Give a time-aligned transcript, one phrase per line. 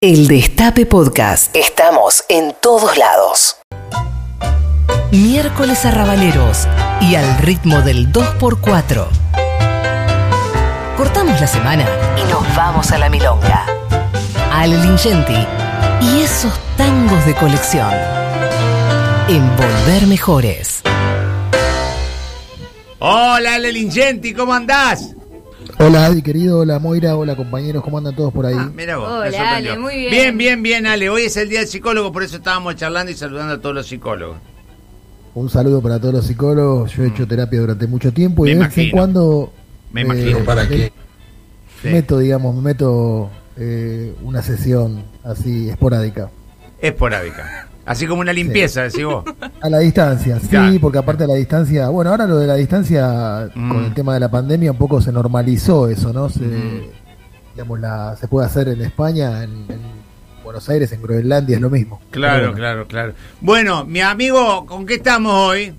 [0.00, 1.56] El Destape Podcast.
[1.56, 3.56] Estamos en todos lados.
[5.10, 6.68] Miércoles arrabaleros
[7.00, 9.08] y al ritmo del 2x4.
[10.96, 11.84] Cortamos la semana
[12.16, 13.66] y nos vamos a la milonga.
[14.52, 15.44] Ale Lingenti
[16.00, 17.92] y esos tangos de colección.
[19.26, 20.80] En Volver Mejores.
[23.00, 25.16] Hola, Ale Lingenti, ¿cómo andás?
[25.80, 28.56] Hola Adi, querido, hola Moira, hola compañeros, ¿cómo andan todos por ahí?
[28.58, 29.72] Ah, mira vos, me Hola, sorprendió.
[29.72, 30.10] Ale, muy bien.
[30.10, 31.08] Bien, bien, bien, Ale.
[31.08, 33.86] Hoy es el día del psicólogo, por eso estábamos charlando y saludando a todos los
[33.86, 34.38] psicólogos.
[35.34, 38.56] Un saludo para todos los psicólogos, yo he hecho terapia durante mucho tiempo y Me
[38.56, 39.52] de vez en cuando
[39.92, 40.40] Me imagino.
[40.40, 40.92] ¿Para qué?
[41.80, 41.88] Sí.
[41.90, 46.28] meto, digamos, me meto eh, una sesión así esporádica.
[46.80, 47.68] Esporádica.
[47.88, 49.24] Así como una limpieza, decís vos.
[49.62, 50.76] A la distancia, sí, Claro.
[50.80, 53.68] porque aparte de la distancia, bueno, ahora lo de la distancia Mm.
[53.72, 56.28] con el tema de la pandemia un poco se normalizó eso, ¿no?
[56.28, 56.82] Se, Mm.
[57.54, 59.98] digamos, la, se puede hacer en España, en, en
[60.44, 62.00] Buenos Aires, en Groenlandia, es lo mismo.
[62.10, 62.54] Claro, bueno.
[62.56, 63.12] claro, claro.
[63.40, 65.72] Bueno, mi amigo, ¿con qué estamos hoy?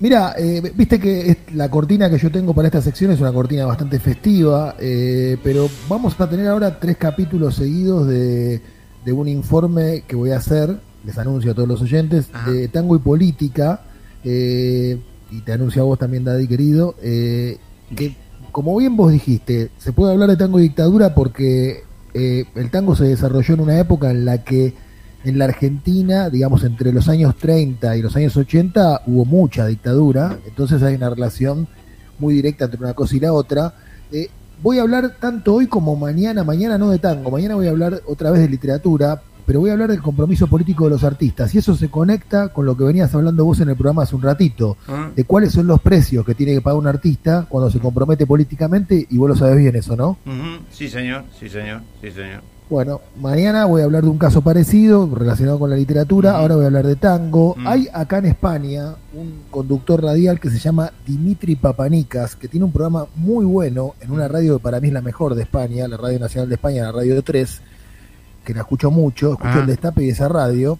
[0.00, 3.32] Mira, eh, viste que es- la cortina que yo tengo para esta sección es una
[3.32, 8.60] cortina bastante festiva, eh, pero vamos a tener ahora tres capítulos seguidos de,
[9.04, 12.50] de un informe que voy a hacer, les anuncio a todos los oyentes, Ajá.
[12.50, 13.82] de tango y política,
[14.24, 14.98] eh,
[15.30, 17.58] y te anuncio a vos también, Daddy querido, eh,
[17.94, 18.16] que
[18.52, 21.82] como bien vos dijiste, se puede hablar de tango y dictadura porque
[22.14, 24.74] eh, el tango se desarrolló en una época en la que
[25.24, 30.38] en la Argentina, digamos, entre los años 30 y los años 80 hubo mucha dictadura,
[30.46, 31.66] entonces hay una relación
[32.18, 33.74] muy directa entre una cosa y la otra.
[34.12, 34.28] Eh,
[34.62, 38.02] voy a hablar tanto hoy como mañana, mañana no de tango, mañana voy a hablar
[38.06, 41.58] otra vez de literatura, pero voy a hablar del compromiso político de los artistas, y
[41.58, 44.76] eso se conecta con lo que venías hablando vos en el programa hace un ratito,
[44.88, 45.10] ¿Ah?
[45.14, 49.06] de cuáles son los precios que tiene que pagar un artista cuando se compromete políticamente,
[49.08, 50.18] y vos lo sabes bien eso, ¿no?
[50.70, 52.54] Sí, señor, sí, señor, sí, señor.
[52.70, 56.64] Bueno, mañana voy a hablar de un caso parecido relacionado con la literatura, ahora voy
[56.64, 57.54] a hablar de tango.
[57.66, 62.72] Hay acá en España un conductor radial que se llama Dimitri Papanicas, que tiene un
[62.72, 65.98] programa muy bueno en una radio que para mí es la mejor de España, la
[65.98, 67.60] Radio Nacional de España, la Radio 3,
[68.44, 69.60] que la escucho mucho, escucho Ah.
[69.60, 70.78] el destape y esa radio.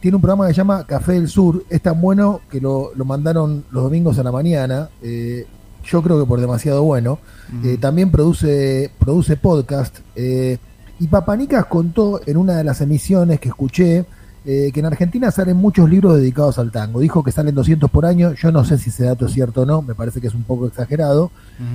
[0.00, 3.04] Tiene un programa que se llama Café del Sur, es tan bueno que lo, lo
[3.04, 5.46] mandaron los domingos a la mañana, eh,
[5.84, 7.18] yo creo que por demasiado bueno.
[7.64, 9.98] Eh, también produce, produce podcast.
[10.14, 10.58] eh,
[10.98, 14.04] y Papanicas contó en una de las emisiones que escuché
[14.44, 17.00] que en Argentina salen muchos libros dedicados al tango.
[17.00, 18.32] Dijo que salen 200 por año.
[18.34, 20.44] Yo no sé si ese dato es cierto o no, me parece que es un
[20.44, 21.32] poco exagerado.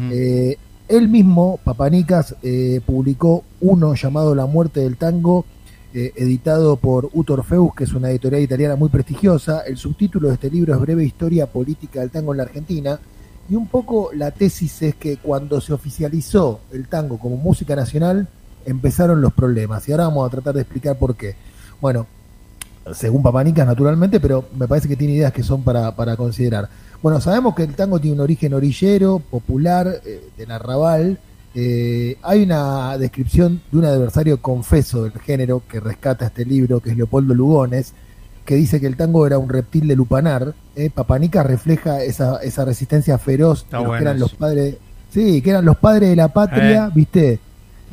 [0.09, 0.57] Eh,
[0.91, 5.45] él mismo, Papanicas, eh, publicó uno llamado La muerte del tango,
[5.93, 9.61] eh, editado por Uto Orfeus, que es una editorial italiana muy prestigiosa.
[9.61, 12.99] El subtítulo de este libro es Breve Historia Política del Tango en la Argentina.
[13.49, 18.27] Y un poco la tesis es que cuando se oficializó el tango como música nacional,
[18.65, 19.87] empezaron los problemas.
[19.87, 21.35] Y ahora vamos a tratar de explicar por qué.
[21.79, 22.05] Bueno,
[22.93, 26.67] según Papanicas naturalmente, pero me parece que tiene ideas que son para, para considerar.
[27.01, 31.19] Bueno, sabemos que el tango tiene un origen orillero, popular, eh, del arrabal.
[31.53, 36.91] Eh, hay una descripción de un adversario confeso del género que rescata este libro, que
[36.91, 37.93] es Leopoldo Lugones,
[38.45, 40.53] que dice que el tango era un reptil de lupanar.
[40.75, 44.75] Eh, Papanicas refleja esa, esa resistencia feroz Está de los bueno que eran los padres,
[45.11, 46.91] sí, que eran los padres de la patria, Eh.
[46.95, 47.39] viste,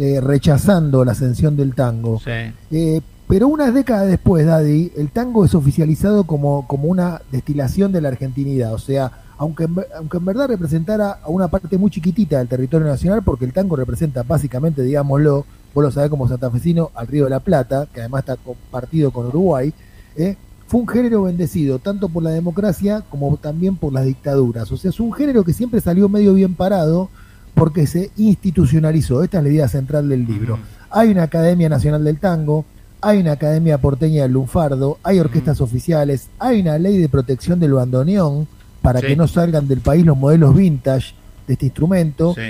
[0.01, 2.21] Eh, rechazando la ascensión del tango.
[2.21, 3.03] Sí.
[3.29, 8.09] Pero unas décadas después, Daddy, el tango es oficializado como, como una destilación de la
[8.09, 8.73] argentinidad.
[8.73, 12.87] O sea, aunque en, aunque en verdad representara a una parte muy chiquitita del territorio
[12.87, 15.45] nacional, porque el tango representa básicamente, digámoslo,
[15.75, 19.27] vos lo sabés como santafesino, al Río de la Plata, que además está compartido con
[19.27, 19.75] Uruguay,
[20.17, 20.37] ¿eh?
[20.67, 24.73] fue un género bendecido, tanto por la democracia como también por las dictaduras.
[24.73, 27.11] O sea, es un género que siempre salió medio bien parado
[27.55, 29.23] porque se institucionalizó.
[29.23, 30.59] Esta es la idea central del libro.
[30.91, 32.65] Hay una Academia Nacional del Tango,
[33.01, 37.73] hay una Academia Porteña del Lunfardo, hay orquestas oficiales, hay una ley de protección del
[37.75, 38.47] bandoneón
[38.83, 39.07] para Sí.
[39.09, 41.15] que no salgan del país los modelos vintage
[41.47, 42.35] de este instrumento.
[42.35, 42.43] Sí.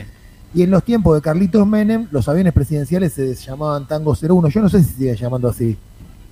[0.55, 4.49] Y en los tiempos de Carlitos Menem, los aviones presidenciales se llamaban Tango 01.
[4.49, 5.77] Yo no sé si sigue llamando así.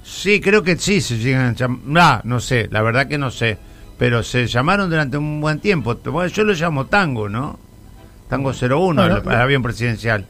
[0.02, 3.30] Sí, creo que sí se llegan a llam- Ah, no sé, la verdad que no
[3.30, 3.58] sé.
[3.98, 5.96] Pero se llamaron durante un buen tiempo.
[6.28, 7.58] Yo lo llamo tango, ¿no?
[8.28, 10.26] Tango 01, Bueno, el avión presidencial.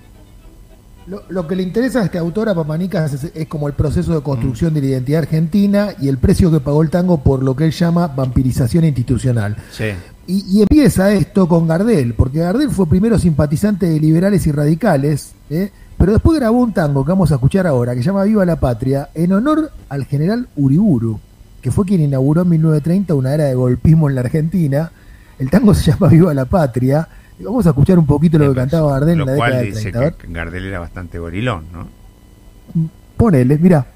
[1.06, 4.14] Lo, lo que le interesa a este autor, a Papanicas, es, es como el proceso
[4.14, 7.54] de construcción de la identidad argentina y el precio que pagó el tango por lo
[7.54, 9.56] que él llama vampirización institucional.
[9.70, 9.90] Sí.
[10.26, 15.32] Y, y empieza esto con Gardel, porque Gardel fue primero simpatizante de liberales y radicales,
[15.50, 15.70] ¿eh?
[15.96, 18.56] pero después grabó un tango que vamos a escuchar ahora, que se llama Viva la
[18.56, 21.20] Patria, en honor al general Uriburu,
[21.62, 24.92] que fue quien inauguró en 1930 una era de golpismo en la Argentina.
[25.38, 27.08] El tango se llama Viva la Patria.
[27.38, 29.74] Vamos a escuchar un poquito lo que cantaba Gardel en Lo la cual década del
[29.74, 29.98] dice 30.
[29.98, 30.14] a ver.
[30.14, 31.88] que Gardel era bastante gorilón, ¿no?
[33.16, 33.86] Ponele, mira.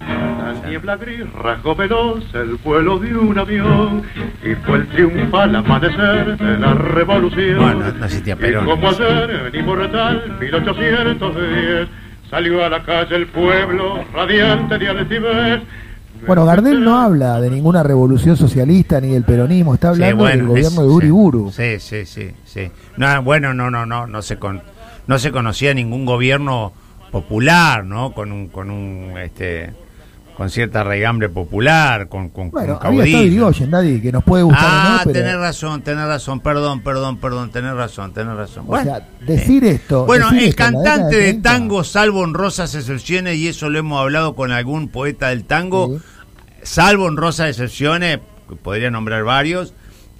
[0.00, 4.02] La niebla gris rasgó veloz el vuelo de un avión
[4.42, 7.58] y fue el triunfal amanecer de la revolución.
[7.58, 8.64] Bueno, no existía Perón.
[8.66, 11.88] Y como ayer, en inmortal 1810,
[12.30, 15.60] salió a la calle el pueblo radiante de altivez.
[16.26, 20.46] Bueno, Gardel no habla de ninguna revolución socialista ni del peronismo, está Sí, hablando del
[20.46, 21.50] gobierno es- de Uriburu.
[21.50, 22.70] Sí, sí, sí, sí.
[22.96, 24.62] No, bueno, no, no, no, no se con,
[25.06, 26.72] no se conocía ningún gobierno
[27.10, 28.12] popular, ¿no?
[28.12, 29.70] Con un, con un, este,
[30.40, 32.94] con cierta raigambre popular, con, con, Bueno, con.
[33.06, 35.12] Irigoyen, Daddy, que nos puede gustar Ah, o no, pero...
[35.12, 38.64] tenés razón, tenés razón, perdón, perdón, perdón, tenés razón, tenés razón.
[38.66, 40.06] O sea, decir esto...
[40.06, 43.78] Bueno, decir el esto en cantante de 30, tango, salvo honrosas excepciones, y eso lo
[43.80, 46.02] hemos hablado con algún poeta del tango, Sí.
[46.62, 49.74] salvo honrosas excepciones, que podría nombrar varios,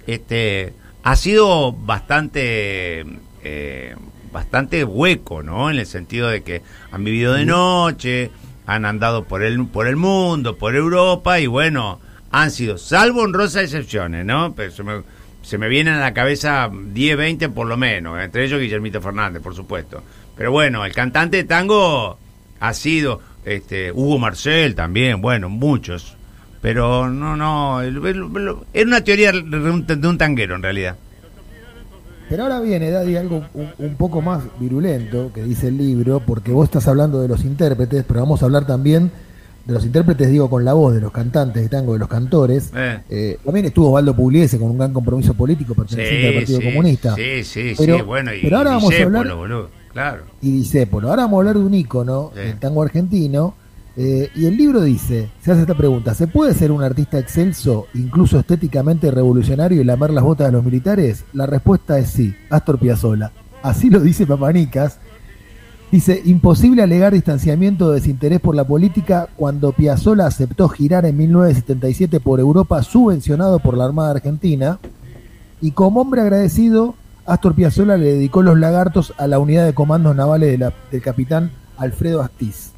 [0.05, 3.07] este, ha sido bastante,
[3.43, 3.95] eh,
[4.31, 5.71] bastante hueco, ¿no?
[5.71, 8.29] En el sentido de que han vivido de noche,
[8.75, 11.99] han andado por el, por el mundo, por Europa, y bueno,
[12.31, 14.53] han sido, salvo honrosas excepciones, ¿no?
[14.55, 15.01] Pero se me,
[15.41, 19.41] se me vienen a la cabeza 10, 20 por lo menos, entre ellos Guillermito Fernández,
[19.41, 20.01] por supuesto.
[20.37, 22.17] Pero bueno, el cantante de tango
[22.59, 26.15] ha sido este Hugo Marcel también, bueno, muchos.
[26.61, 30.95] Pero no, no, era una teoría de un, de un tanguero en realidad.
[32.31, 36.51] Pero ahora viene, Daddy, algo un, un poco más virulento que dice el libro, porque
[36.51, 39.11] vos estás hablando de los intérpretes, pero vamos a hablar también
[39.65, 42.71] de los intérpretes, digo, con la voz de los cantantes de tango, de los cantores.
[42.75, 42.99] Eh.
[43.09, 47.15] Eh, también estuvo Osvaldo Pugliese con un gran compromiso político perteneciente al Partido sí, Comunista.
[47.15, 50.23] Sí, sí, Pero- sí, bueno, y pero ahora vamos a hablar- boludo, claro.
[50.41, 51.09] y Discépolo.
[51.09, 52.39] Ahora vamos a hablar de un ícono Sí.
[52.39, 53.53] del tango argentino.
[53.97, 57.87] Eh, y el libro dice, se hace esta pregunta, ¿se puede ser un artista excelso,
[57.93, 61.25] incluso estéticamente revolucionario y lamer las botas de los militares?
[61.33, 63.31] La respuesta es sí, Astor Piazzolla.
[63.61, 64.97] Así lo dice Papanicas.
[65.91, 72.21] Dice, imposible alegar distanciamiento o desinterés por la política cuando Piazzolla aceptó girar en 1977
[72.21, 74.79] por Europa subvencionado por la Armada Argentina
[75.59, 76.95] y como hombre agradecido,
[77.25, 80.57] Astor Piazzolla le dedicó los lagartos a la unidad de comandos navales
[80.91, 82.71] del capitán Alfredo Astiz.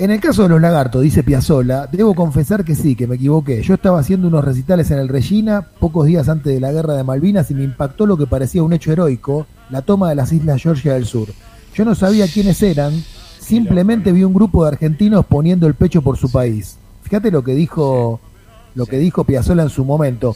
[0.00, 3.60] En el caso de los lagartos, dice Piazzolla, debo confesar que sí, que me equivoqué.
[3.60, 7.04] Yo estaba haciendo unos recitales en el Regina pocos días antes de la guerra de
[7.04, 10.62] Malvinas y me impactó lo que parecía un hecho heroico, la toma de las islas
[10.62, 11.28] Georgia del Sur.
[11.74, 12.94] Yo no sabía quiénes eran,
[13.40, 16.78] simplemente vi un grupo de argentinos poniendo el pecho por su país.
[17.02, 18.20] Fíjate lo que dijo,
[18.74, 20.34] lo que dijo Piazzolla en su momento.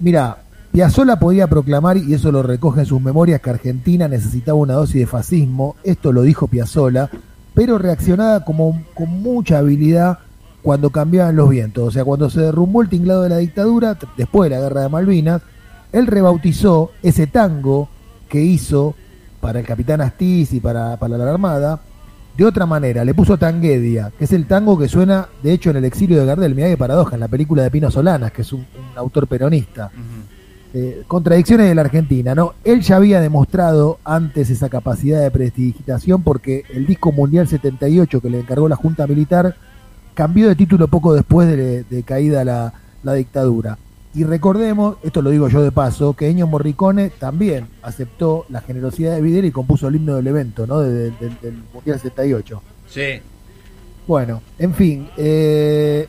[0.00, 0.42] Mira,
[0.72, 5.00] Piazzolla podía proclamar, y eso lo recoge en sus memorias, que Argentina necesitaba una dosis
[5.00, 7.08] de fascismo, esto lo dijo Piazzolla,
[7.54, 10.18] pero reaccionaba como, con mucha habilidad
[10.62, 11.88] cuando cambiaban los vientos.
[11.88, 14.88] O sea, cuando se derrumbó el tinglado de la dictadura, después de la guerra de
[14.88, 15.42] Malvinas,
[15.92, 17.88] él rebautizó ese tango
[18.28, 18.94] que hizo
[19.40, 21.80] para el capitán Astiz y para, para la Armada,
[22.36, 25.76] de otra manera, le puso Tanguedia, que es el tango que suena, de hecho, en
[25.76, 28.52] el exilio de Gardel, mirá qué paradoja, en la película de Pino Solanas, que es
[28.52, 28.66] un-
[28.96, 29.90] autor peronista.
[30.72, 32.54] Eh, contradicciones de la Argentina, ¿no?
[32.64, 38.30] Él ya había demostrado antes esa capacidad de prestigitación porque el disco Mundial 78 que
[38.30, 39.56] le encargó la Junta Militar
[40.14, 42.72] cambió de título poco después de, de caída la,
[43.02, 43.78] la dictadura.
[44.12, 49.14] Y recordemos, esto lo digo yo de paso, que Ennio Morricone también aceptó la generosidad
[49.14, 50.80] de Vidal y compuso el himno del evento, ¿no?
[50.80, 52.60] De- de- del- del Mundial 78.
[52.88, 53.20] Sí.
[54.08, 56.08] Bueno, en fin, eh,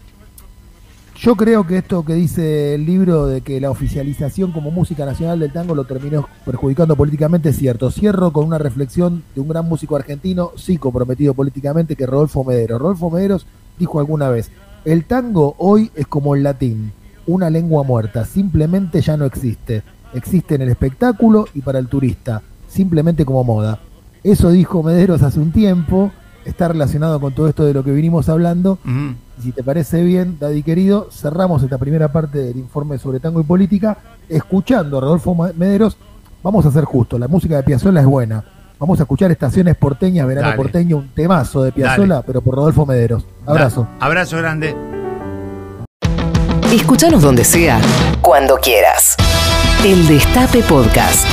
[1.22, 5.40] yo creo que esto que dice el libro de que la oficialización como música nacional
[5.40, 7.92] del tango lo terminó perjudicando políticamente es cierto.
[7.92, 12.82] Cierro con una reflexión de un gran músico argentino, sí comprometido políticamente, que Rodolfo Mederos.
[12.82, 13.46] Rodolfo Mederos
[13.78, 14.50] dijo alguna vez,
[14.84, 16.92] el tango hoy es como el latín,
[17.28, 19.84] una lengua muerta, simplemente ya no existe.
[20.16, 23.78] Existe en el espectáculo y para el turista, simplemente como moda.
[24.24, 26.12] Eso dijo Mederos hace un tiempo,
[26.46, 28.78] está relacionado con todo esto de lo que vinimos hablando.
[29.40, 33.42] Y si te parece bien, Daddy querido, cerramos esta primera parte del informe sobre tango
[33.42, 33.98] y política
[34.30, 35.98] escuchando a Rodolfo Mederos.
[36.44, 38.44] Vamos a ser justos, la música de Piazzolla es buena.
[38.80, 40.58] Vamos a escuchar Estaciones Porteñas, Verano Dale.
[40.58, 43.24] Porteño, un temazo de Piazzolla, pero por Rodolfo Mederos.
[43.46, 43.88] Abrazo.
[44.00, 44.76] Da- Abrazo grande.
[46.74, 47.80] Escúchanos donde sea,
[48.22, 49.16] cuando quieras.
[49.86, 51.28] El Destape Podcast.